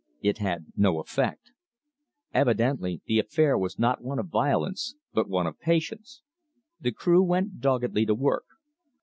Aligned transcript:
It 0.23 0.39
had 0.39 0.73
no 0.75 0.99
effect. 0.99 1.51
Evidently 2.33 3.01
the 3.05 3.19
affair 3.19 3.55
was 3.55 3.77
not 3.77 4.01
one 4.01 4.17
of 4.17 4.29
violence, 4.29 4.95
but 5.13 5.27
of 5.29 5.59
patience. 5.59 6.23
The 6.79 6.91
crew 6.91 7.21
went 7.21 7.59
doggedly 7.59 8.07
to 8.07 8.15
work. 8.15 8.45